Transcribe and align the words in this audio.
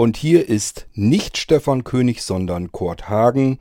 Und 0.00 0.16
hier 0.16 0.48
ist 0.48 0.86
nicht 0.94 1.36
Stefan 1.36 1.84
König, 1.84 2.22
sondern 2.22 2.72
Kurt 2.72 3.10
Hagen. 3.10 3.58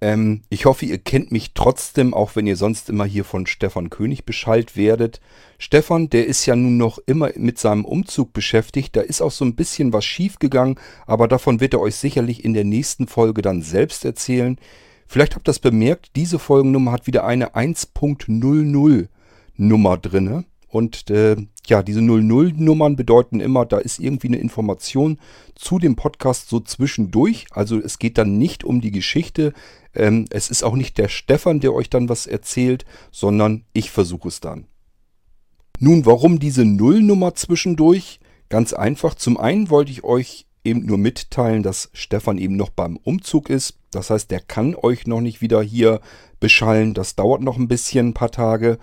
Ähm, 0.00 0.42
ich 0.48 0.64
hoffe, 0.64 0.84
ihr 0.84 0.98
kennt 0.98 1.30
mich 1.30 1.54
trotzdem, 1.54 2.12
auch 2.12 2.34
wenn 2.34 2.48
ihr 2.48 2.56
sonst 2.56 2.88
immer 2.88 3.04
hier 3.04 3.24
von 3.24 3.46
Stefan 3.46 3.88
König 3.88 4.24
beschallt 4.24 4.76
werdet. 4.76 5.20
Stefan, 5.58 6.10
der 6.10 6.26
ist 6.26 6.44
ja 6.44 6.56
nun 6.56 6.76
noch 6.76 6.98
immer 7.06 7.30
mit 7.36 7.60
seinem 7.60 7.84
Umzug 7.84 8.32
beschäftigt. 8.32 8.96
Da 8.96 9.00
ist 9.02 9.20
auch 9.20 9.30
so 9.30 9.44
ein 9.44 9.54
bisschen 9.54 9.92
was 9.92 10.04
schiefgegangen, 10.04 10.74
aber 11.06 11.28
davon 11.28 11.60
wird 11.60 11.72
er 11.72 11.80
euch 11.80 11.94
sicherlich 11.94 12.44
in 12.44 12.52
der 12.52 12.64
nächsten 12.64 13.06
Folge 13.06 13.40
dann 13.40 13.62
selbst 13.62 14.04
erzählen. 14.04 14.58
Vielleicht 15.06 15.36
habt 15.36 15.46
ihr 15.46 15.52
das 15.52 15.60
bemerkt, 15.60 16.16
diese 16.16 16.40
Folgennummer 16.40 16.90
hat 16.90 17.06
wieder 17.06 17.24
eine 17.24 17.54
1.00 17.54 19.06
Nummer 19.56 19.98
drinne. 19.98 20.46
Und 20.68 21.10
äh, 21.10 21.36
ja, 21.66 21.82
diese 21.82 22.00
00-Nummern 22.00 22.96
bedeuten 22.96 23.40
immer, 23.40 23.66
da 23.66 23.78
ist 23.78 23.98
irgendwie 23.98 24.28
eine 24.28 24.38
Information 24.38 25.18
zu 25.54 25.78
dem 25.78 25.96
Podcast 25.96 26.48
so 26.48 26.60
zwischendurch. 26.60 27.46
Also 27.50 27.78
es 27.78 27.98
geht 27.98 28.18
dann 28.18 28.36
nicht 28.38 28.64
um 28.64 28.80
die 28.80 28.90
Geschichte. 28.90 29.52
Ähm, 29.94 30.26
es 30.30 30.50
ist 30.50 30.62
auch 30.62 30.74
nicht 30.74 30.98
der 30.98 31.08
Stefan, 31.08 31.60
der 31.60 31.72
euch 31.72 31.88
dann 31.88 32.08
was 32.08 32.26
erzählt, 32.26 32.84
sondern 33.10 33.64
ich 33.72 33.90
versuche 33.90 34.28
es 34.28 34.40
dann. 34.40 34.66
Nun, 35.78 36.06
warum 36.06 36.38
diese 36.38 36.64
Nullnummer 36.64 37.34
zwischendurch? 37.34 38.20
Ganz 38.48 38.72
einfach. 38.72 39.14
Zum 39.14 39.38
einen 39.38 39.70
wollte 39.70 39.92
ich 39.92 40.04
euch 40.04 40.46
eben 40.64 40.84
nur 40.84 40.98
mitteilen, 40.98 41.62
dass 41.62 41.90
Stefan 41.92 42.38
eben 42.38 42.56
noch 42.56 42.70
beim 42.70 42.96
Umzug 42.96 43.50
ist. 43.50 43.78
Das 43.92 44.10
heißt, 44.10 44.30
der 44.30 44.40
kann 44.40 44.74
euch 44.74 45.06
noch 45.06 45.20
nicht 45.20 45.40
wieder 45.40 45.62
hier 45.62 46.00
beschallen. 46.40 46.92
Das 46.92 47.14
dauert 47.14 47.42
noch 47.42 47.56
ein 47.56 47.68
bisschen, 47.68 48.08
ein 48.08 48.14
paar 48.14 48.30
Tage. 48.30 48.78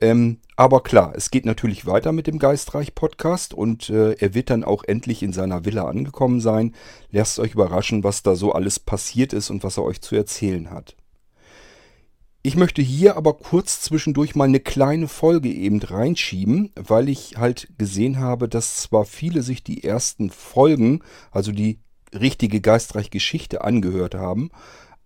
Ähm, 0.00 0.38
aber 0.58 0.82
klar, 0.82 1.12
es 1.14 1.30
geht 1.30 1.46
natürlich 1.46 1.86
weiter 1.86 2.10
mit 2.10 2.26
dem 2.26 2.40
Geistreich-Podcast 2.40 3.54
und 3.54 3.90
äh, 3.90 4.14
er 4.14 4.34
wird 4.34 4.50
dann 4.50 4.64
auch 4.64 4.82
endlich 4.82 5.22
in 5.22 5.32
seiner 5.32 5.64
Villa 5.64 5.84
angekommen 5.84 6.40
sein. 6.40 6.74
Lasst 7.12 7.38
euch 7.38 7.52
überraschen, 7.52 8.02
was 8.02 8.24
da 8.24 8.34
so 8.34 8.50
alles 8.50 8.80
passiert 8.80 9.32
ist 9.32 9.50
und 9.50 9.62
was 9.62 9.76
er 9.76 9.84
euch 9.84 10.00
zu 10.00 10.16
erzählen 10.16 10.72
hat. 10.72 10.96
Ich 12.42 12.56
möchte 12.56 12.82
hier 12.82 13.16
aber 13.16 13.34
kurz 13.34 13.82
zwischendurch 13.82 14.34
mal 14.34 14.48
eine 14.48 14.58
kleine 14.58 15.06
Folge 15.06 15.48
eben 15.48 15.80
reinschieben, 15.80 16.72
weil 16.74 17.08
ich 17.08 17.36
halt 17.36 17.68
gesehen 17.78 18.18
habe, 18.18 18.48
dass 18.48 18.78
zwar 18.78 19.04
viele 19.04 19.42
sich 19.42 19.62
die 19.62 19.84
ersten 19.84 20.28
Folgen, 20.28 21.02
also 21.30 21.52
die 21.52 21.78
richtige 22.12 22.60
Geistreich-Geschichte 22.60 23.62
angehört 23.62 24.16
haben, 24.16 24.50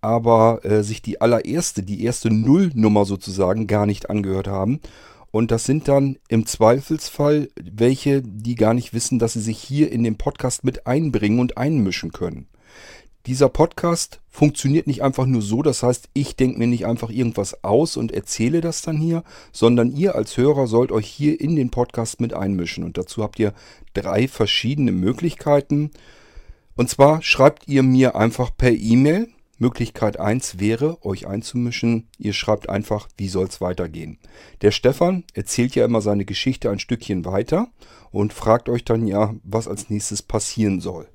aber 0.01 0.65
äh, 0.65 0.81
sich 0.81 1.03
die 1.03 1.21
allererste, 1.21 1.83
die 1.83 2.03
erste 2.03 2.33
Nullnummer 2.33 3.05
sozusagen 3.05 3.67
gar 3.67 3.85
nicht 3.85 4.09
angehört 4.09 4.47
haben. 4.47 4.79
Und 5.33 5.49
das 5.49 5.63
sind 5.63 5.87
dann 5.87 6.19
im 6.27 6.45
Zweifelsfall 6.45 7.49
welche, 7.59 8.21
die 8.21 8.53
gar 8.53 8.75
nicht 8.75 8.93
wissen, 8.93 9.17
dass 9.17 9.33
sie 9.33 9.41
sich 9.41 9.57
hier 9.57 9.91
in 9.91 10.03
den 10.03 10.15
Podcast 10.15 10.63
mit 10.63 10.85
einbringen 10.85 11.39
und 11.39 11.57
einmischen 11.57 12.11
können. 12.11 12.45
Dieser 13.25 13.49
Podcast 13.49 14.21
funktioniert 14.29 14.85
nicht 14.85 15.01
einfach 15.01 15.25
nur 15.25 15.41
so, 15.41 15.63
das 15.63 15.81
heißt, 15.81 16.09
ich 16.13 16.35
denke 16.35 16.59
mir 16.59 16.67
nicht 16.67 16.85
einfach 16.85 17.09
irgendwas 17.09 17.63
aus 17.63 17.97
und 17.97 18.11
erzähle 18.11 18.61
das 18.61 18.83
dann 18.83 18.97
hier, 18.97 19.23
sondern 19.51 19.91
ihr 19.91 20.13
als 20.13 20.37
Hörer 20.37 20.67
sollt 20.67 20.91
euch 20.91 21.07
hier 21.07 21.41
in 21.41 21.55
den 21.55 21.71
Podcast 21.71 22.21
mit 22.21 22.35
einmischen. 22.35 22.83
Und 22.83 22.99
dazu 22.99 23.23
habt 23.23 23.39
ihr 23.39 23.55
drei 23.95 24.27
verschiedene 24.27 24.91
Möglichkeiten. 24.91 25.89
Und 26.75 26.91
zwar 26.91 27.23
schreibt 27.23 27.67
ihr 27.67 27.81
mir 27.81 28.15
einfach 28.15 28.55
per 28.55 28.71
E-Mail 28.71 29.29
Möglichkeit 29.59 30.19
1 30.19 30.59
wäre, 30.59 31.05
euch 31.05 31.27
einzumischen. 31.27 32.07
Ihr 32.17 32.33
schreibt 32.33 32.69
einfach, 32.69 33.07
wie 33.17 33.29
soll 33.29 33.47
es 33.47 33.61
weitergehen. 33.61 34.17
Der 34.61 34.71
Stefan 34.71 35.23
erzählt 35.33 35.75
ja 35.75 35.85
immer 35.85 36.01
seine 36.01 36.25
Geschichte 36.25 36.69
ein 36.69 36.79
Stückchen 36.79 37.23
weiter 37.25 37.69
und 38.11 38.33
fragt 38.33 38.67
euch 38.69 38.83
dann 38.83 39.07
ja, 39.07 39.33
was 39.43 39.67
als 39.67 39.89
nächstes 39.89 40.21
passieren 40.21 40.81
soll. 40.81 41.07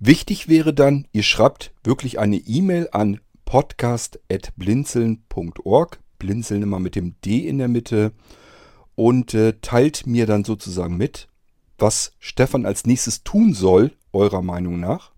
Wichtig 0.00 0.48
wäre 0.48 0.74
dann, 0.74 1.06
ihr 1.12 1.22
schreibt 1.22 1.72
wirklich 1.82 2.18
eine 2.18 2.36
E-Mail 2.36 2.88
an 2.92 3.20
podcast.blinzeln.org. 3.44 6.00
Blinzeln 6.18 6.62
immer 6.62 6.80
mit 6.80 6.96
dem 6.96 7.14
D 7.24 7.46
in 7.46 7.58
der 7.58 7.68
Mitte 7.68 8.12
und 8.94 9.34
äh, 9.34 9.54
teilt 9.60 10.06
mir 10.06 10.24
dann 10.26 10.44
sozusagen 10.44 10.96
mit, 10.96 11.28
was 11.78 12.12
Stefan 12.18 12.66
als 12.66 12.86
nächstes 12.86 13.22
tun 13.24 13.54
soll, 13.54 13.92
eurer 14.12 14.42
Meinung 14.42 14.80
nach. 14.80 15.13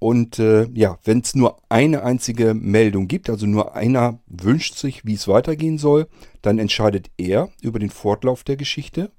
Und 0.00 0.38
äh, 0.38 0.66
ja, 0.72 0.98
wenn 1.04 1.20
es 1.20 1.34
nur 1.34 1.58
eine 1.68 2.02
einzige 2.02 2.54
Meldung 2.54 3.06
gibt, 3.06 3.28
also 3.28 3.46
nur 3.46 3.76
einer 3.76 4.18
wünscht 4.26 4.76
sich, 4.76 5.04
wie 5.04 5.12
es 5.12 5.28
weitergehen 5.28 5.76
soll, 5.76 6.08
dann 6.40 6.58
entscheidet 6.58 7.10
er 7.18 7.50
über 7.60 7.78
den 7.78 7.90
Fortlauf 7.90 8.42
der 8.42 8.56
Geschichte. 8.56 9.12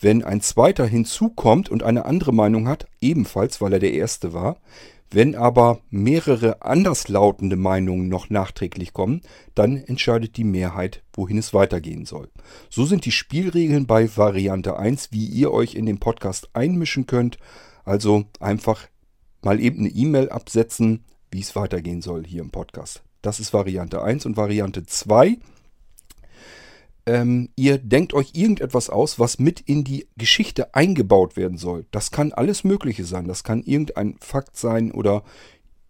Wenn 0.00 0.24
ein 0.24 0.40
zweiter 0.40 0.86
hinzukommt 0.86 1.68
und 1.68 1.82
eine 1.82 2.06
andere 2.06 2.32
Meinung 2.32 2.68
hat, 2.68 2.86
ebenfalls, 3.02 3.60
weil 3.60 3.74
er 3.74 3.78
der 3.80 3.92
Erste 3.92 4.32
war, 4.32 4.56
wenn 5.10 5.34
aber 5.34 5.80
mehrere 5.90 6.62
anderslautende 6.62 7.56
Meinungen 7.56 8.08
noch 8.08 8.30
nachträglich 8.30 8.94
kommen, 8.94 9.20
dann 9.54 9.76
entscheidet 9.76 10.38
die 10.38 10.44
Mehrheit, 10.44 11.02
wohin 11.12 11.36
es 11.36 11.52
weitergehen 11.52 12.06
soll. 12.06 12.30
So 12.70 12.86
sind 12.86 13.04
die 13.04 13.12
Spielregeln 13.12 13.86
bei 13.86 14.08
Variante 14.16 14.78
1, 14.78 15.12
wie 15.12 15.26
ihr 15.26 15.52
euch 15.52 15.74
in 15.74 15.84
den 15.84 16.00
Podcast 16.00 16.48
einmischen 16.54 17.06
könnt. 17.06 17.38
Also 17.84 18.24
einfach 18.40 18.88
mal 19.44 19.60
eben 19.60 19.80
eine 19.80 19.88
E-Mail 19.88 20.28
absetzen, 20.28 21.04
wie 21.30 21.40
es 21.40 21.56
weitergehen 21.56 22.02
soll 22.02 22.24
hier 22.24 22.42
im 22.42 22.50
Podcast. 22.50 23.02
Das 23.22 23.40
ist 23.40 23.52
Variante 23.52 24.02
1 24.02 24.26
und 24.26 24.36
Variante 24.36 24.84
2. 24.84 25.38
Ähm, 27.06 27.50
ihr 27.56 27.78
denkt 27.78 28.14
euch 28.14 28.30
irgendetwas 28.34 28.88
aus, 28.88 29.18
was 29.18 29.38
mit 29.38 29.60
in 29.60 29.84
die 29.84 30.06
Geschichte 30.16 30.74
eingebaut 30.74 31.36
werden 31.36 31.58
soll. 31.58 31.86
Das 31.90 32.10
kann 32.10 32.32
alles 32.32 32.64
Mögliche 32.64 33.04
sein. 33.04 33.26
Das 33.26 33.44
kann 33.44 33.62
irgendein 33.62 34.16
Fakt 34.20 34.56
sein 34.56 34.90
oder 34.90 35.22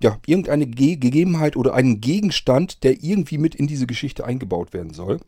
ja, 0.03 0.19
irgendeine 0.27 0.67
Ge 0.67 0.97
Gegebenheit 0.97 1.57
oder 1.57 1.75
ein 1.75 2.01
Gegenstand, 2.01 2.83
der 2.83 3.03
irgendwie 3.03 3.39
mit 3.39 3.55
in 3.55 3.67
diese 3.67 3.87
Geschichte 3.87 4.25
eingebaut 4.25 4.73
werden 4.73 4.93
soll. 4.93 5.21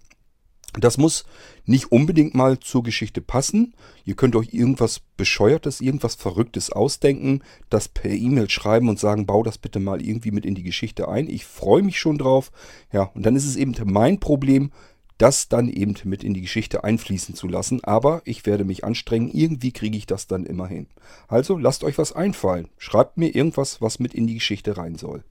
Das 0.78 0.99
muss 0.99 1.25
nicht 1.65 1.91
unbedingt 1.91 2.34
mal 2.34 2.60
zur 2.60 2.82
Geschichte 2.82 3.21
passen. 3.21 3.75
Ihr 4.04 4.15
könnt 4.15 4.37
euch 4.37 4.53
irgendwas 4.53 5.00
Bescheuertes, 5.16 5.81
irgendwas 5.81 6.15
Verrücktes 6.15 6.71
ausdenken, 6.71 7.43
das 7.71 7.88
per 7.88 8.10
E-Mail 8.10 8.50
schreiben 8.50 8.88
und 8.88 8.99
sagen, 8.99 9.26
bau 9.26 9.43
das 9.43 9.59
bitte 9.59 9.81
mal 9.81 10.03
irgendwie 10.03 10.32
mit 10.32 10.44
in 10.44 10.55
die 10.55 10.62
Geschichte 10.62 11.09
ein. 11.09 11.28
Ich 11.28 11.47
freue 11.47 11.82
mich 11.82 11.99
schon 11.99 12.19
drauf. 12.19 12.53
Ja, 12.93 13.05
und 13.15 13.25
dann 13.25 13.37
ist 13.37 13.47
es 13.47 13.56
eben 13.56 13.75
mein 13.84 14.21
Problem, 14.21 14.71
das 15.19 15.49
dann 15.49 15.69
eben 15.69 15.94
mit 16.05 16.22
in 16.22 16.34
die 16.34 16.43
Geschichte 16.43 16.84
einfließen 16.84 17.34
zu 17.34 17.49
lassen. 17.49 17.82
Aber 17.82 18.21
ich 18.25 18.44
werde 18.44 18.65
mich 18.65 18.84
anstrengen. 18.84 19.31
Irgendwie 19.32 19.72
kriege 19.72 19.97
ich 19.97 20.06
das 20.06 20.26
dann 20.26 20.44
immer 20.44 20.66
hin. 20.66 20.88
Also 21.26 21.56
lasst 21.56 21.84
euch 21.84 21.97
was 21.97 22.12
einfallen. 22.12 22.69
Schreibt 22.76 23.16
mir 23.16 23.34
irgendwas, 23.34 23.81
was 23.81 23.99
mit 23.99 24.15
in 24.15 24.26
die 24.26 24.34
Geschichte 24.34 24.76
rein 24.76 24.97
soll. 24.97 25.25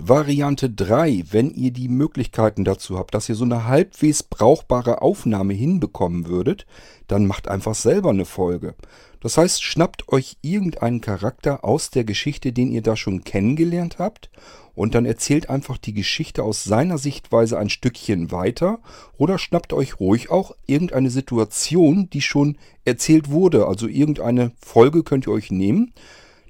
Variante 0.00 0.70
3, 0.70 1.24
wenn 1.30 1.50
ihr 1.50 1.72
die 1.72 1.88
Möglichkeiten 1.88 2.64
dazu 2.64 2.98
habt, 2.98 3.14
dass 3.14 3.28
ihr 3.28 3.34
so 3.34 3.44
eine 3.44 3.66
halbwegs 3.66 4.22
brauchbare 4.22 5.02
Aufnahme 5.02 5.54
hinbekommen 5.54 6.26
würdet, 6.26 6.66
dann 7.08 7.26
macht 7.26 7.48
einfach 7.48 7.74
selber 7.74 8.10
eine 8.10 8.24
Folge. 8.24 8.74
Das 9.20 9.36
heißt, 9.36 9.62
schnappt 9.62 10.08
euch 10.08 10.36
irgendeinen 10.42 11.00
Charakter 11.00 11.64
aus 11.64 11.90
der 11.90 12.04
Geschichte, 12.04 12.52
den 12.52 12.70
ihr 12.70 12.82
da 12.82 12.96
schon 12.96 13.24
kennengelernt 13.24 13.98
habt, 13.98 14.30
und 14.74 14.94
dann 14.94 15.06
erzählt 15.06 15.50
einfach 15.50 15.76
die 15.76 15.92
Geschichte 15.92 16.44
aus 16.44 16.62
seiner 16.62 16.98
Sichtweise 16.98 17.58
ein 17.58 17.68
Stückchen 17.68 18.30
weiter, 18.30 18.78
oder 19.16 19.38
schnappt 19.38 19.72
euch 19.72 19.98
ruhig 19.98 20.30
auch 20.30 20.52
irgendeine 20.66 21.10
Situation, 21.10 22.08
die 22.10 22.22
schon 22.22 22.56
erzählt 22.84 23.30
wurde. 23.30 23.66
Also 23.66 23.88
irgendeine 23.88 24.52
Folge 24.60 25.02
könnt 25.02 25.26
ihr 25.26 25.32
euch 25.32 25.50
nehmen 25.50 25.92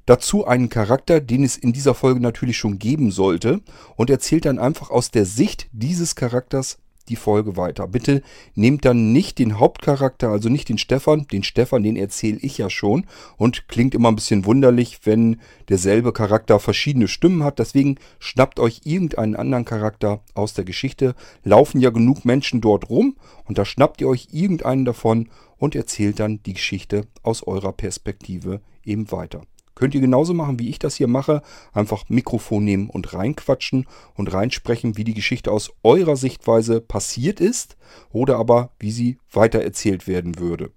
Dazu 0.08 0.46
einen 0.46 0.70
Charakter, 0.70 1.20
den 1.20 1.44
es 1.44 1.58
in 1.58 1.74
dieser 1.74 1.92
Folge 1.92 2.18
natürlich 2.18 2.56
schon 2.56 2.78
geben 2.78 3.10
sollte 3.10 3.60
und 3.94 4.08
erzählt 4.08 4.46
dann 4.46 4.58
einfach 4.58 4.88
aus 4.88 5.10
der 5.10 5.26
Sicht 5.26 5.68
dieses 5.72 6.14
Charakters 6.14 6.78
die 7.10 7.16
Folge 7.16 7.58
weiter. 7.58 7.86
Bitte 7.86 8.22
nehmt 8.54 8.86
dann 8.86 9.12
nicht 9.12 9.38
den 9.38 9.58
Hauptcharakter, 9.58 10.30
also 10.30 10.48
nicht 10.48 10.70
den 10.70 10.78
Stefan. 10.78 11.26
Den 11.26 11.42
Stefan, 11.42 11.82
den 11.82 11.96
erzähle 11.96 12.38
ich 12.40 12.56
ja 12.56 12.70
schon 12.70 13.04
und 13.36 13.68
klingt 13.68 13.94
immer 13.94 14.08
ein 14.08 14.14
bisschen 14.14 14.46
wunderlich, 14.46 15.00
wenn 15.04 15.42
derselbe 15.68 16.14
Charakter 16.14 16.58
verschiedene 16.58 17.06
Stimmen 17.06 17.44
hat. 17.44 17.58
Deswegen 17.58 17.96
schnappt 18.18 18.60
euch 18.60 18.80
irgendeinen 18.84 19.36
anderen 19.36 19.66
Charakter 19.66 20.22
aus 20.32 20.54
der 20.54 20.64
Geschichte. 20.64 21.16
Laufen 21.44 21.82
ja 21.82 21.90
genug 21.90 22.24
Menschen 22.24 22.62
dort 22.62 22.88
rum 22.88 23.16
und 23.44 23.58
da 23.58 23.66
schnappt 23.66 24.00
ihr 24.00 24.08
euch 24.08 24.28
irgendeinen 24.32 24.86
davon 24.86 25.28
und 25.58 25.74
erzählt 25.74 26.18
dann 26.18 26.42
die 26.44 26.54
Geschichte 26.54 27.06
aus 27.22 27.42
eurer 27.46 27.74
Perspektive 27.74 28.62
eben 28.86 29.12
weiter. 29.12 29.42
Könnt 29.78 29.94
ihr 29.94 30.00
genauso 30.00 30.34
machen, 30.34 30.58
wie 30.58 30.70
ich 30.70 30.80
das 30.80 30.96
hier 30.96 31.06
mache. 31.06 31.40
Einfach 31.72 32.08
Mikrofon 32.08 32.64
nehmen 32.64 32.90
und 32.90 33.14
reinquatschen 33.14 33.86
und 34.16 34.32
reinsprechen, 34.32 34.96
wie 34.96 35.04
die 35.04 35.14
Geschichte 35.14 35.52
aus 35.52 35.70
eurer 35.84 36.16
Sichtweise 36.16 36.80
passiert 36.80 37.38
ist 37.38 37.76
oder 38.10 38.38
aber 38.38 38.70
wie 38.80 38.90
sie 38.90 39.18
weitererzählt 39.30 40.08
werden 40.08 40.40
würde. 40.40 40.72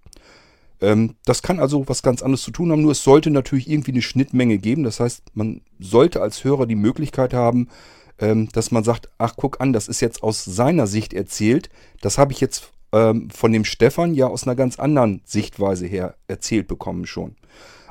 Ähm, 0.81 1.15
das 1.25 1.42
kann 1.42 1.59
also 1.59 1.89
was 1.89 2.03
ganz 2.03 2.21
anderes 2.21 2.44
zu 2.44 2.51
tun 2.51 2.71
haben, 2.71 2.83
nur 2.83 2.92
es 2.92 3.03
sollte 3.03 3.31
natürlich 3.31 3.68
irgendwie 3.68 3.89
eine 3.92 4.03
Schnittmenge 4.03 4.59
geben. 4.59 4.83
Das 4.83 5.00
heißt, 5.00 5.24
man 5.33 5.62
sollte 5.80 6.21
als 6.21 6.44
Hörer 6.44 6.68
die 6.68 6.75
Möglichkeit 6.75 7.33
haben, 7.33 7.69
ähm, 8.19 8.50
dass 8.54 8.69
man 8.69 8.83
sagt, 8.83 9.09
ach 9.18 9.33
guck 9.36 9.62
an, 9.62 9.74
das 9.74 9.88
ist 9.88 10.01
jetzt 10.01 10.21
aus 10.21 10.45
seiner 10.45 10.86
Sicht 10.86 11.13
erzählt. 11.13 11.71
Das 12.01 12.19
habe 12.19 12.33
ich 12.33 12.39
jetzt 12.39 12.71
ähm, 12.92 13.31
von 13.31 13.51
dem 13.51 13.65
Stefan 13.65 14.13
ja 14.13 14.27
aus 14.27 14.44
einer 14.44 14.56
ganz 14.56 14.77
anderen 14.77 15.21
Sichtweise 15.25 15.88
her 15.88 16.13
erzählt 16.27 16.68
bekommen 16.68 17.07
schon. 17.07 17.36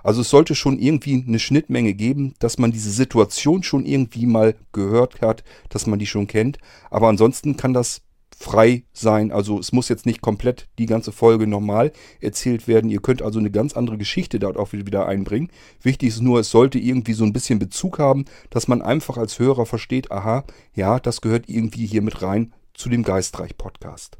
Also 0.02 0.20
es 0.22 0.30
sollte 0.30 0.54
schon 0.54 0.78
irgendwie 0.78 1.24
eine 1.26 1.38
Schnittmenge 1.38 1.94
geben, 1.94 2.34
dass 2.38 2.58
man 2.58 2.72
diese 2.72 2.90
Situation 2.90 3.62
schon 3.62 3.84
irgendwie 3.84 4.26
mal 4.26 4.54
gehört 4.72 5.20
hat, 5.20 5.44
dass 5.68 5.86
man 5.86 5.98
die 5.98 6.06
schon 6.06 6.26
kennt. 6.26 6.58
Aber 6.90 7.08
ansonsten 7.08 7.56
kann 7.56 7.74
das 7.74 8.02
frei 8.40 8.84
sein. 8.94 9.32
Also 9.32 9.58
es 9.58 9.70
muss 9.72 9.90
jetzt 9.90 10.06
nicht 10.06 10.22
komplett 10.22 10.68
die 10.78 10.86
ganze 10.86 11.12
Folge 11.12 11.46
normal 11.46 11.92
erzählt 12.20 12.66
werden. 12.66 12.90
Ihr 12.90 13.02
könnt 13.02 13.20
also 13.20 13.38
eine 13.38 13.50
ganz 13.50 13.74
andere 13.76 13.98
Geschichte 13.98 14.38
dort 14.38 14.56
auch 14.56 14.72
wieder 14.72 15.06
einbringen. 15.06 15.50
Wichtig 15.82 16.08
ist 16.08 16.22
nur, 16.22 16.40
es 16.40 16.50
sollte 16.50 16.78
irgendwie 16.78 17.12
so 17.12 17.24
ein 17.24 17.34
bisschen 17.34 17.58
Bezug 17.58 17.98
haben, 17.98 18.24
dass 18.48 18.66
man 18.66 18.80
einfach 18.80 19.18
als 19.18 19.38
Hörer 19.38 19.66
versteht, 19.66 20.10
aha, 20.10 20.44
ja, 20.74 20.98
das 20.98 21.20
gehört 21.20 21.48
irgendwie 21.48 21.84
hier 21.84 22.00
mit 22.00 22.22
rein 22.22 22.54
zu 22.72 22.88
dem 22.88 23.02
Geistreich-Podcast. 23.02 24.16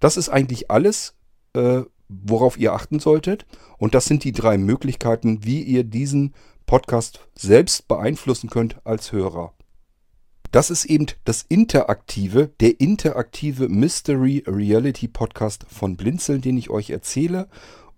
Das 0.00 0.16
ist 0.16 0.28
eigentlich 0.28 0.70
alles, 0.70 1.14
äh, 1.54 1.82
worauf 2.10 2.58
ihr 2.58 2.72
achten 2.72 2.98
solltet. 2.98 3.46
Und 3.78 3.94
das 3.94 4.06
sind 4.06 4.24
die 4.24 4.32
drei 4.32 4.58
Möglichkeiten, 4.58 5.44
wie 5.44 5.62
ihr 5.62 5.84
diesen 5.84 6.34
Podcast 6.66 7.20
selbst 7.34 7.88
beeinflussen 7.88 8.50
könnt 8.50 8.84
als 8.84 9.12
Hörer. 9.12 9.54
Das 10.52 10.70
ist 10.70 10.84
eben 10.84 11.06
das 11.24 11.44
interaktive, 11.48 12.50
der 12.60 12.80
interaktive 12.80 13.68
Mystery 13.68 14.42
Reality 14.46 15.06
Podcast 15.06 15.64
von 15.68 15.96
Blinzeln, 15.96 16.40
den 16.40 16.58
ich 16.58 16.70
euch 16.70 16.90
erzähle. 16.90 17.48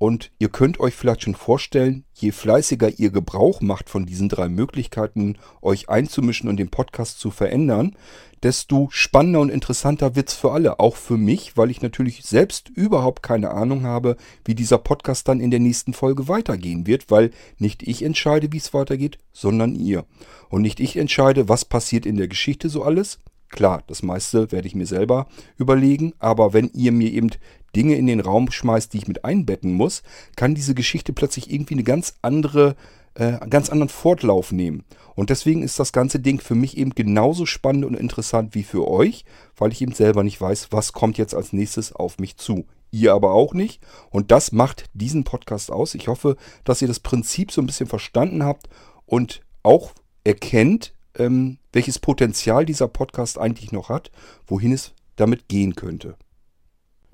Und 0.03 0.33
ihr 0.41 0.49
könnt 0.49 0.81
euch 0.81 0.95
vielleicht 0.95 1.23
schon 1.23 1.37
vorstellen, 1.37 2.05
je 2.13 2.33
fleißiger 2.33 2.99
ihr 2.99 3.11
Gebrauch 3.11 3.61
macht 3.61 3.89
von 3.89 4.05
diesen 4.05 4.29
drei 4.29 4.49
Möglichkeiten, 4.49 5.39
euch 5.61 5.89
einzumischen 5.89 6.49
und 6.49 6.57
den 6.57 6.71
Podcast 6.71 7.21
zu 7.21 7.31
verändern, 7.31 7.95
desto 8.43 8.89
spannender 8.91 9.39
und 9.39 9.49
interessanter 9.49 10.17
wird's 10.17 10.35
für 10.35 10.51
alle. 10.51 10.81
Auch 10.81 10.97
für 10.97 11.17
mich, 11.17 11.57
weil 11.57 11.71
ich 11.71 11.83
natürlich 11.83 12.25
selbst 12.25 12.69
überhaupt 12.69 13.23
keine 13.23 13.53
Ahnung 13.53 13.85
habe, 13.85 14.17
wie 14.45 14.57
dieser 14.57 14.79
Podcast 14.79 15.29
dann 15.29 15.39
in 15.39 15.53
der 15.53 15.61
nächsten 15.61 15.93
Folge 15.93 16.27
weitergehen 16.27 16.89
wird, 16.89 17.09
weil 17.13 17.31
nicht 17.59 17.85
ich 17.85 18.03
entscheide, 18.03 18.51
wie 18.51 18.57
es 18.57 18.75
weitergeht, 18.75 19.19
sondern 19.33 19.77
ihr. 19.77 20.05
Und 20.49 20.63
nicht 20.63 20.81
ich 20.81 20.97
entscheide, 20.97 21.49
was 21.49 21.65
passiert 21.65 22.07
in 22.07 22.17
der 22.17 22.27
Geschichte 22.27 22.69
so 22.69 22.83
alles. 22.83 23.21
Klar, 23.53 23.85
das 23.87 24.03
meiste 24.03 24.51
werde 24.51 24.67
ich 24.67 24.75
mir 24.75 24.87
selber 24.87 25.27
überlegen, 25.59 26.15
aber 26.19 26.53
wenn 26.53 26.71
ihr 26.75 26.91
mir 26.91 27.13
eben 27.13 27.31
Dinge 27.77 27.95
in 27.97 28.07
den 28.07 28.21
Raum 28.21 28.51
schmeißt, 28.51 28.93
die 28.93 28.99
ich 28.99 29.09
mit 29.09 29.25
einbetten 29.25 29.73
muss, 29.73 30.03
kann 30.37 30.55
diese 30.55 30.75
Geschichte 30.75 31.13
plötzlich 31.13 31.53
irgendwie 31.53 31.75
eine 31.75 31.85
ganz 31.85 32.15
andere 32.23 32.75
äh, 33.15 33.39
ganz 33.51 33.69
anderen 33.69 33.91
Fortlauf 33.91 34.53
nehmen. 34.53 34.85
Und 35.15 35.29
deswegen 35.29 35.63
ist 35.63 35.79
das 35.79 35.93
ganze 35.93 36.19
Ding 36.19 36.41
für 36.41 36.55
mich 36.55 36.79
eben 36.79 36.95
genauso 36.95 37.45
spannend 37.45 37.85
und 37.85 37.95
interessant 37.95 38.55
wie 38.55 38.63
für 38.63 38.89
euch, 38.89 39.27
weil 39.55 39.71
ich 39.71 39.83
eben 39.83 39.93
selber 39.93 40.23
nicht 40.23 40.41
weiß, 40.41 40.69
was 40.71 40.95
kommt 40.95 41.19
jetzt 41.19 41.35
als 41.35 41.53
nächstes 41.53 41.93
auf 41.93 42.19
mich 42.19 42.39
zu. 42.39 42.65
Ihr 42.91 43.13
aber 43.13 43.33
auch 43.33 43.53
nicht. 43.53 43.83
Und 44.09 44.31
das 44.31 44.53
macht 44.53 44.87
diesen 44.95 45.25
Podcast 45.25 45.71
aus. 45.71 45.95
Ich 45.95 46.09
hoffe, 46.09 46.37
dass 46.65 46.81
ihr 46.81 46.89
das 46.89 47.01
Prinzip 47.01 47.53
so 47.53 47.61
ein 47.61 47.67
bisschen 47.67 47.87
verstanden 47.87 48.45
habt 48.45 48.71
und 49.05 49.43
auch 49.63 49.93
erkennt, 50.25 50.95
ähm, 51.19 51.59
welches 51.73 51.99
Potenzial 51.99 52.65
dieser 52.65 52.89
Podcast 52.89 53.39
eigentlich 53.39 53.73
noch 53.73 53.89
hat, 53.89 54.11
wohin 54.47 54.73
es 54.73 54.93
damit 55.17 55.49
gehen 55.49 55.75
könnte. 55.75 56.17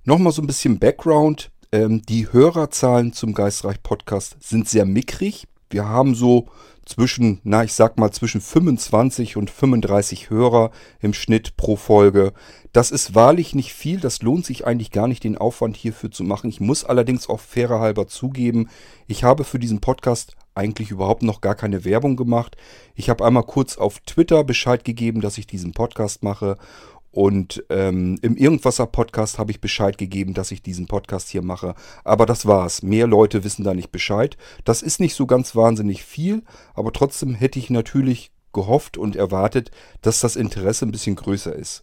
Nochmal 0.04 0.32
so 0.32 0.42
ein 0.42 0.46
bisschen 0.46 0.78
Background. 0.78 1.50
Ähm, 1.70 2.02
die 2.02 2.32
Hörerzahlen 2.32 3.12
zum 3.12 3.34
Geistreich 3.34 3.82
Podcast 3.82 4.36
sind 4.40 4.68
sehr 4.68 4.86
mickrig. 4.86 5.46
Wir 5.70 5.86
haben 5.86 6.14
so 6.14 6.48
zwischen, 6.86 7.40
na, 7.44 7.62
ich 7.62 7.74
sag 7.74 7.98
mal, 7.98 8.10
zwischen 8.10 8.40
25 8.40 9.36
und 9.36 9.50
35 9.50 10.30
Hörer 10.30 10.70
im 11.00 11.12
Schnitt 11.12 11.58
pro 11.58 11.76
Folge. 11.76 12.32
Das 12.72 12.90
ist 12.90 13.14
wahrlich 13.14 13.54
nicht 13.54 13.74
viel. 13.74 14.00
Das 14.00 14.22
lohnt 14.22 14.46
sich 14.46 14.66
eigentlich 14.66 14.90
gar 14.90 15.06
nicht, 15.06 15.24
den 15.24 15.36
Aufwand 15.36 15.76
hierfür 15.76 16.10
zu 16.10 16.24
machen. 16.24 16.48
Ich 16.48 16.60
muss 16.60 16.84
allerdings 16.84 17.28
auch 17.28 17.40
fairer 17.40 17.80
halber 17.80 18.06
zugeben, 18.06 18.70
ich 19.06 19.24
habe 19.24 19.44
für 19.44 19.58
diesen 19.58 19.80
Podcast 19.80 20.36
eigentlich 20.58 20.90
überhaupt 20.90 21.22
noch 21.22 21.40
gar 21.40 21.54
keine 21.54 21.84
Werbung 21.84 22.16
gemacht. 22.16 22.56
Ich 22.94 23.08
habe 23.08 23.24
einmal 23.24 23.44
kurz 23.44 23.78
auf 23.78 24.00
Twitter 24.00 24.44
Bescheid 24.44 24.84
gegeben, 24.84 25.20
dass 25.20 25.38
ich 25.38 25.46
diesen 25.46 25.72
Podcast 25.72 26.22
mache 26.22 26.56
und 27.10 27.64
ähm, 27.70 28.18
im 28.22 28.36
Irgendwasser-Podcast 28.36 29.38
habe 29.38 29.50
ich 29.50 29.60
Bescheid 29.60 29.96
gegeben, 29.96 30.34
dass 30.34 30.50
ich 30.50 30.62
diesen 30.62 30.86
Podcast 30.86 31.30
hier 31.30 31.42
mache. 31.42 31.74
Aber 32.04 32.26
das 32.26 32.46
war's. 32.46 32.82
Mehr 32.82 33.06
Leute 33.06 33.44
wissen 33.44 33.64
da 33.64 33.74
nicht 33.74 33.90
Bescheid. 33.90 34.36
Das 34.64 34.82
ist 34.82 35.00
nicht 35.00 35.14
so 35.14 35.26
ganz 35.26 35.56
wahnsinnig 35.56 36.04
viel, 36.04 36.42
aber 36.74 36.92
trotzdem 36.92 37.34
hätte 37.34 37.58
ich 37.58 37.70
natürlich 37.70 38.30
gehofft 38.52 38.98
und 38.98 39.16
erwartet, 39.16 39.70
dass 40.02 40.20
das 40.20 40.36
Interesse 40.36 40.86
ein 40.86 40.90
bisschen 40.90 41.16
größer 41.16 41.54
ist. 41.54 41.82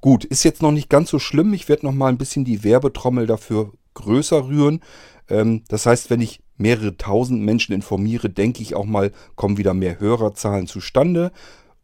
Gut, 0.00 0.24
ist 0.24 0.44
jetzt 0.44 0.62
noch 0.62 0.72
nicht 0.72 0.88
ganz 0.88 1.10
so 1.10 1.18
schlimm. 1.18 1.54
Ich 1.54 1.68
werde 1.68 1.86
noch 1.86 1.92
mal 1.92 2.08
ein 2.08 2.18
bisschen 2.18 2.44
die 2.44 2.62
Werbetrommel 2.62 3.26
dafür 3.26 3.72
größer 3.94 4.46
rühren. 4.46 4.80
Ähm, 5.28 5.64
das 5.68 5.86
heißt, 5.86 6.10
wenn 6.10 6.20
ich 6.20 6.40
mehrere 6.56 6.96
tausend 6.96 7.42
Menschen 7.42 7.74
informiere, 7.74 8.30
denke 8.30 8.62
ich 8.62 8.74
auch 8.74 8.84
mal, 8.84 9.12
kommen 9.34 9.58
wieder 9.58 9.74
mehr 9.74 10.00
Hörerzahlen 10.00 10.66
zustande. 10.66 11.32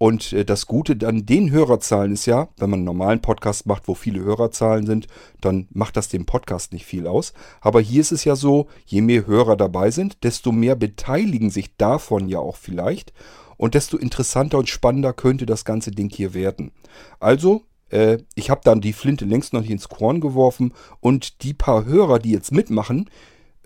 Und 0.03 0.33
äh, 0.33 0.45
das 0.45 0.67
Gute 0.67 1.07
an 1.07 1.27
den 1.27 1.53
Hörerzahlen 1.53 2.13
ist 2.13 2.27
ja, 2.27 2.49
wenn 2.57 2.71
man 2.71 2.81
einen 2.81 2.87
normalen 2.87 3.23
Podcast 3.23 3.67
macht, 3.67 3.87
wo 3.87 3.95
viele 3.95 4.19
Hörerzahlen 4.19 4.85
sind, 4.85 5.07
dann 5.41 5.69
macht 5.71 5.97
das 5.97 6.09
dem 6.09 6.27
Podcast 6.27 6.73
nicht 6.73 6.87
viel 6.87 7.07
aus. 7.07 7.33
Aber 7.61 7.81
hier 7.81 8.01
ist 8.01 8.11
es 8.11 8.25
ja 8.25 8.35
so, 8.35 8.67
je 8.85 9.01
mehr 9.01 9.29
Hörer 9.29 9.57
dabei 9.57 9.93
sind, 9.93 10.25
desto 10.25 10.51
mehr 10.51 10.75
beteiligen 10.75 11.51
sich 11.51 11.77
davon 11.77 12.29
ja 12.29 12.41
auch 12.41 12.57
vielleicht. 12.57 13.13
Und 13.57 13.75
desto 13.75 13.97
interessanter 13.97 14.59
und 14.59 14.69
spannender 14.69 15.13
könnte 15.13 15.47
das 15.47 15.65
ganze 15.65 15.93
Ding 15.93 16.11
hier 16.11 16.35
werden. 16.35 16.73
Also, 17.21 17.63
äh, 17.91 18.19
ich 18.35 18.51
habe 18.51 18.63
dann 18.65 18.81
die 18.81 18.95
Flinte 18.95 19.25
längst 19.25 19.53
noch 19.53 19.61
nicht 19.61 19.71
ins 19.71 19.89
Korn 19.89 20.21
geworfen. 20.21 20.75
Und 20.99 21.45
die 21.45 21.55
paar 21.55 21.85
Hörer, 21.85 22.19
die 22.19 22.33
jetzt 22.33 22.51
mitmachen 22.51 23.09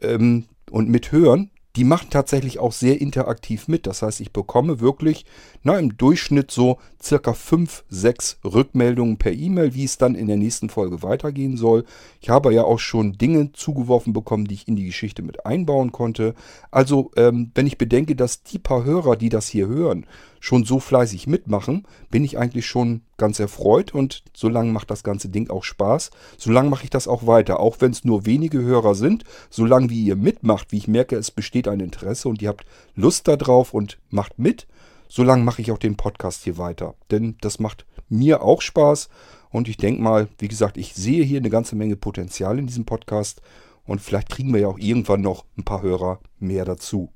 ähm, 0.02 0.44
und 0.70 0.88
mithören, 0.88 1.50
die 1.76 1.84
machen 1.84 2.08
tatsächlich 2.08 2.58
auch 2.58 2.72
sehr 2.72 3.00
interaktiv 3.00 3.68
mit. 3.68 3.86
Das 3.86 4.00
heißt, 4.00 4.20
ich 4.20 4.32
bekomme 4.32 4.80
wirklich 4.80 5.26
na, 5.62 5.78
im 5.78 5.96
Durchschnitt 5.98 6.50
so 6.50 6.78
circa 7.02 7.34
5, 7.34 7.84
6 7.90 8.38
Rückmeldungen 8.44 9.18
per 9.18 9.32
E-Mail, 9.32 9.75
wie 9.75 9.85
es 9.85 9.99
dann 9.99 10.14
in 10.14 10.26
der 10.26 10.38
nächsten 10.38 10.70
Folge 10.70 11.02
weitergehen 11.02 11.58
soll. 11.58 11.85
Ich 12.23 12.30
habe 12.30 12.54
ja 12.54 12.64
auch 12.64 12.78
schon 12.78 13.12
Dinge 13.12 13.52
zugeworfen 13.52 14.14
bekommen, 14.14 14.46
die 14.46 14.54
ich 14.54 14.68
in 14.68 14.76
die 14.76 14.87
Geschichte 14.87 15.23
mit 15.23 15.44
einbauen 15.44 15.92
konnte. 15.92 16.35
Also, 16.70 17.11
ähm, 17.16 17.50
wenn 17.54 17.66
ich 17.66 17.76
bedenke, 17.76 18.16
dass 18.16 18.42
die 18.42 18.58
paar 18.58 18.85
Hörer, 18.85 19.16
die 19.16 19.28
das 19.28 19.46
hier 19.46 19.66
hören, 19.66 20.06
schon 20.46 20.64
so 20.64 20.78
fleißig 20.78 21.26
mitmachen, 21.26 21.88
bin 22.08 22.22
ich 22.22 22.38
eigentlich 22.38 22.66
schon 22.66 23.00
ganz 23.16 23.40
erfreut 23.40 23.92
und 23.92 24.22
solange 24.32 24.70
macht 24.70 24.92
das 24.92 25.02
ganze 25.02 25.28
Ding 25.28 25.50
auch 25.50 25.64
Spaß. 25.64 26.12
Solange 26.38 26.70
mache 26.70 26.84
ich 26.84 26.90
das 26.90 27.08
auch 27.08 27.26
weiter, 27.26 27.58
auch 27.58 27.78
wenn 27.80 27.90
es 27.90 28.04
nur 28.04 28.26
wenige 28.26 28.62
Hörer 28.62 28.94
sind. 28.94 29.24
Solange 29.50 29.90
wie 29.90 30.04
ihr 30.04 30.14
mitmacht, 30.14 30.70
wie 30.70 30.76
ich 30.76 30.86
merke, 30.86 31.16
es 31.16 31.32
besteht 31.32 31.66
ein 31.66 31.80
Interesse 31.80 32.28
und 32.28 32.40
ihr 32.42 32.50
habt 32.50 32.64
Lust 32.94 33.26
darauf 33.26 33.74
und 33.74 33.98
macht 34.10 34.38
mit, 34.38 34.68
solange 35.08 35.42
mache 35.42 35.62
ich 35.62 35.72
auch 35.72 35.78
den 35.78 35.96
Podcast 35.96 36.44
hier 36.44 36.58
weiter. 36.58 36.94
Denn 37.10 37.34
das 37.40 37.58
macht 37.58 37.84
mir 38.08 38.40
auch 38.40 38.62
Spaß 38.62 39.08
und 39.50 39.66
ich 39.66 39.78
denke 39.78 40.00
mal, 40.00 40.28
wie 40.38 40.46
gesagt, 40.46 40.76
ich 40.76 40.94
sehe 40.94 41.24
hier 41.24 41.40
eine 41.40 41.50
ganze 41.50 41.74
Menge 41.74 41.96
Potenzial 41.96 42.60
in 42.60 42.68
diesem 42.68 42.84
Podcast 42.84 43.42
und 43.84 44.00
vielleicht 44.00 44.28
kriegen 44.28 44.54
wir 44.54 44.60
ja 44.60 44.68
auch 44.68 44.78
irgendwann 44.78 45.22
noch 45.22 45.44
ein 45.58 45.64
paar 45.64 45.82
Hörer 45.82 46.20
mehr 46.38 46.64
dazu. 46.64 47.10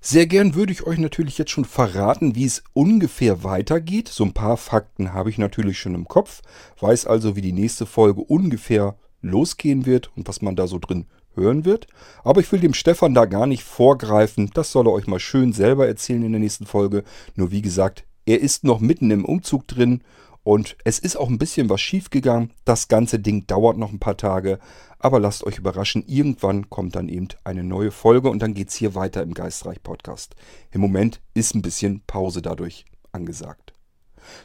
Sehr 0.00 0.26
gern 0.26 0.54
würde 0.54 0.72
ich 0.72 0.86
euch 0.86 0.98
natürlich 0.98 1.38
jetzt 1.38 1.50
schon 1.50 1.64
verraten, 1.64 2.34
wie 2.34 2.44
es 2.44 2.62
ungefähr 2.74 3.42
weitergeht. 3.42 4.08
So 4.08 4.24
ein 4.24 4.34
paar 4.34 4.56
Fakten 4.56 5.12
habe 5.12 5.30
ich 5.30 5.38
natürlich 5.38 5.78
schon 5.78 5.94
im 5.94 6.06
Kopf, 6.06 6.42
weiß 6.80 7.06
also, 7.06 7.34
wie 7.36 7.40
die 7.40 7.52
nächste 7.52 7.86
Folge 7.86 8.20
ungefähr 8.20 8.96
losgehen 9.22 9.86
wird 9.86 10.10
und 10.16 10.28
was 10.28 10.42
man 10.42 10.56
da 10.56 10.66
so 10.66 10.78
drin 10.78 11.06
hören 11.34 11.64
wird. 11.64 11.86
Aber 12.24 12.40
ich 12.40 12.50
will 12.52 12.60
dem 12.60 12.74
Stefan 12.74 13.14
da 13.14 13.26
gar 13.26 13.46
nicht 13.46 13.64
vorgreifen. 13.64 14.50
Das 14.54 14.72
soll 14.72 14.86
er 14.86 14.92
euch 14.92 15.06
mal 15.06 15.20
schön 15.20 15.52
selber 15.52 15.86
erzählen 15.86 16.22
in 16.22 16.32
der 16.32 16.40
nächsten 16.40 16.66
Folge. 16.66 17.04
Nur 17.34 17.50
wie 17.50 17.62
gesagt, 17.62 18.04
er 18.24 18.40
ist 18.40 18.64
noch 18.64 18.80
mitten 18.80 19.10
im 19.10 19.24
Umzug 19.24 19.68
drin 19.68 20.02
und 20.46 20.76
es 20.84 21.00
ist 21.00 21.16
auch 21.16 21.28
ein 21.28 21.38
bisschen 21.38 21.68
was 21.70 21.80
schief 21.80 22.08
gegangen. 22.08 22.52
Das 22.64 22.86
ganze 22.86 23.18
Ding 23.18 23.48
dauert 23.48 23.78
noch 23.78 23.90
ein 23.90 23.98
paar 23.98 24.16
Tage. 24.16 24.60
Aber 25.00 25.18
lasst 25.18 25.42
euch 25.42 25.58
überraschen, 25.58 26.04
irgendwann 26.06 26.70
kommt 26.70 26.94
dann 26.94 27.08
eben 27.08 27.26
eine 27.42 27.64
neue 27.64 27.90
Folge 27.90 28.30
und 28.30 28.38
dann 28.38 28.54
geht 28.54 28.68
es 28.68 28.76
hier 28.76 28.94
weiter 28.94 29.24
im 29.24 29.34
Geistreich 29.34 29.82
Podcast. 29.82 30.36
Im 30.70 30.82
Moment 30.82 31.20
ist 31.34 31.56
ein 31.56 31.62
bisschen 31.62 32.02
Pause 32.06 32.42
dadurch 32.42 32.84
angesagt. 33.10 33.74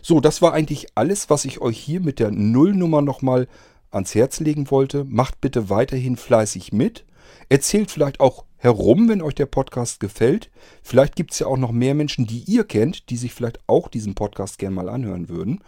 So, 0.02 0.20
das 0.22 0.42
war 0.42 0.54
eigentlich 0.54 0.88
alles, 0.96 1.30
was 1.30 1.46
ich 1.46 1.62
euch 1.62 1.78
hier 1.78 2.00
mit 2.00 2.18
der 2.18 2.32
Nullnummer 2.32 3.04
nochmal 3.04 3.48
ans 3.92 4.16
Herz 4.16 4.40
legen 4.40 4.72
wollte. 4.72 5.04
Macht 5.04 5.40
bitte 5.40 5.70
weiterhin 5.70 6.18
fleißig 6.18 6.74
mit. 6.74 7.06
Erzählt 7.50 7.92
vielleicht 7.92 8.20
auch 8.20 8.46
herum, 8.58 9.10
wenn 9.10 9.22
euch 9.22 9.36
der 9.36 9.46
Podcast 9.46 10.00
gefällt. 10.00 10.50
Vielleicht 10.84 11.16
gibt 11.16 11.32
es 11.32 11.40
ja 11.40 11.48
auch 11.48 11.58
noch 11.58 11.72
mehr 11.72 11.96
Menschen, 11.96 12.28
die 12.28 12.44
ihr 12.44 12.64
kennt, 12.64 13.10
die 13.10 13.18
sich 13.18 13.34
vielleicht 13.34 13.60
auch 13.68 13.88
diesen 13.88 14.16
Podcast 14.16 14.60
gerne 14.60 14.76
mal 14.76 14.90
anhören 14.90 15.30
würden. 15.30 15.64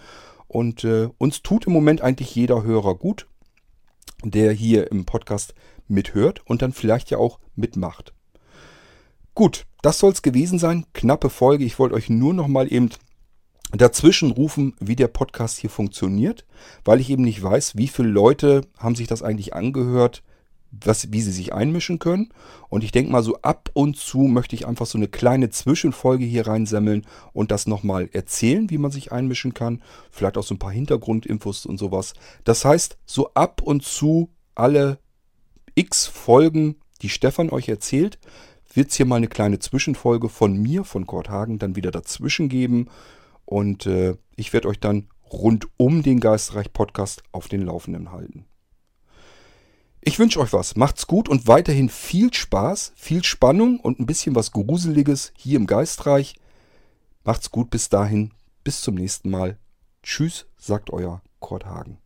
Und 0.48 0.84
äh, 0.84 1.10
uns 1.18 1.42
tut 1.42 1.66
im 1.66 1.74
Moment 1.74 2.02
eigentlich 2.02 2.36
jeder 2.36 2.64
Hörer 2.64 2.96
gut, 2.96 3.28
der 4.24 4.52
hier 4.52 4.92
im 4.92 5.06
Podcast 5.06 5.56
mithört 5.88 6.42
und 6.46 6.62
dann 6.62 6.74
vielleicht 6.74 7.10
ja 7.10 7.18
auch 7.18 7.40
mitmacht. 7.56 8.14
Gut, 9.36 9.66
das 9.82 9.98
soll 9.98 10.12
es 10.12 10.22
gewesen 10.22 10.60
sein. 10.60 10.86
Knappe 10.94 11.30
Folge. 11.30 11.66
Ich 11.66 11.80
wollte 11.80 11.96
euch 11.96 12.10
nur 12.10 12.34
noch 12.34 12.48
mal 12.48 12.72
eben 12.72 12.90
dazwischen 13.72 14.32
rufen, 14.32 14.76
wie 14.80 14.96
der 14.96 15.08
Podcast 15.08 15.58
hier 15.58 15.70
funktioniert, 15.70 16.46
weil 16.86 17.00
ich 17.00 17.10
eben 17.10 17.24
nicht 17.24 17.42
weiß, 17.42 17.76
wie 17.76 17.88
viele 17.88 18.10
Leute 18.10 18.62
haben 18.78 18.96
sich 18.96 19.08
das 19.08 19.24
eigentlich 19.24 19.56
angehört, 19.56 20.22
was, 20.82 21.12
wie 21.12 21.22
sie 21.22 21.32
sich 21.32 21.54
einmischen 21.54 22.00
können. 22.00 22.30
Und 22.70 22.84
ich 22.84 22.92
denke 22.92 23.12
mal, 23.12 23.24
so 23.24 23.38
ab 23.42 23.70
und 23.74 23.98
zu 23.98 24.20
möchte 24.20 24.56
ich 24.56 24.68
einfach 24.68 24.86
so 24.86 24.98
eine 24.98 25.08
kleine 25.08 25.50
Zwischenfolge 25.50 26.26
hier 26.26 26.48
reinsammeln 26.48 27.06
und 27.32 27.52
das 27.52 27.68
nochmal 27.68 28.10
erzählen, 28.12 28.70
wie 28.70 28.78
man 28.78 28.92
sich 28.92 29.12
einmischen 29.12 29.54
kann. 29.54 29.82
Vielleicht 30.12 30.38
auch 30.38 30.44
so 30.44 30.56
ein 30.56 30.60
paar 30.60 30.72
Hintergrundinfos 30.72 31.66
und 31.66 31.78
sowas. 31.78 32.14
Das 32.44 32.66
heißt, 32.66 32.98
so 33.06 33.34
ab 33.34 33.62
und 33.62 33.84
zu 33.84 34.30
alle 34.56 35.00
x 35.76 36.06
Folgen, 36.06 36.76
die 37.02 37.10
Stefan 37.10 37.50
euch 37.50 37.70
erzählt, 37.70 38.20
wird 38.74 38.90
es 38.90 38.96
hier 38.96 39.06
mal 39.06 39.18
eine 39.18 39.28
kleine 39.28 39.60
Zwischenfolge 39.60 40.30
von 40.30 40.58
mir, 40.58 40.84
von 40.84 41.06
Kurt 41.06 41.30
Hagen, 41.30 41.60
dann 41.60 41.76
wieder 41.76 41.92
dazwischen 41.92 42.50
geben. 42.50 42.88
Und 43.46 43.86
äh, 43.86 44.16
ich 44.36 44.54
werde 44.54 44.68
euch 44.68 44.80
dann 44.80 45.10
rund 45.32 45.68
um 45.78 46.02
den 46.04 46.20
Geistreich-Podcast 46.20 47.24
auf 47.32 47.48
den 47.48 47.62
Laufenden 47.62 48.12
halten. 48.12 48.46
Ich 50.06 50.20
wünsche 50.20 50.42
euch 50.42 50.52
was. 50.52 50.76
Macht's 50.76 51.08
gut 51.08 51.30
und 51.30 51.48
weiterhin 51.48 51.88
viel 51.88 52.34
Spaß, 52.34 52.92
viel 52.94 53.24
Spannung 53.24 53.80
und 53.80 54.02
ein 54.02 54.06
bisschen 54.06 54.36
was 54.36 54.52
Gruseliges 54.52 55.32
hier 55.38 55.56
im 55.56 55.66
Geistreich. 55.66 56.36
Macht's 57.24 57.52
gut 57.52 57.70
bis 57.70 57.88
dahin. 57.88 58.34
Bis 58.66 58.82
zum 58.82 58.96
nächsten 58.96 59.30
Mal. 59.30 59.58
Tschüss, 60.04 60.46
sagt 60.58 60.90
euer 60.90 61.22
Kurt 61.40 61.66
Hagen. 61.66 62.03